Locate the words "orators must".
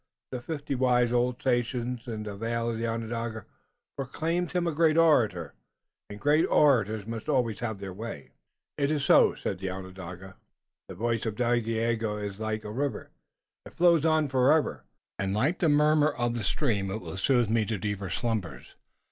6.47-7.29